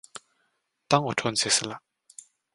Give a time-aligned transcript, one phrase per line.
[0.91, 1.79] ต้องอดทนเสียสละ